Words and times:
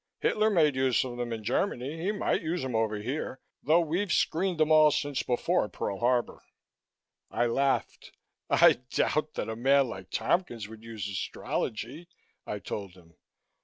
Hitler 0.19 0.49
made 0.49 0.75
use 0.75 1.03
of 1.03 1.17
them 1.17 1.31
in 1.31 1.43
Germany. 1.43 2.01
He 2.01 2.11
might 2.11 2.41
use 2.41 2.65
'em 2.65 2.73
over 2.73 2.95
here, 2.97 3.39
though 3.61 3.81
we've 3.81 4.11
screened 4.11 4.59
'em 4.59 4.71
all 4.71 4.89
since 4.89 5.21
before 5.21 5.69
Pearl 5.69 5.99
Harbor." 5.99 6.41
I 7.29 7.45
laughed. 7.45 8.11
"I 8.49 8.79
doubt 8.89 9.35
that 9.35 9.47
a 9.47 9.55
man 9.55 9.89
like 9.89 10.09
Tompkins 10.09 10.67
would 10.67 10.83
use 10.83 11.07
astrology," 11.07 12.07
I 12.47 12.57
told 12.57 12.93
him. 12.93 13.13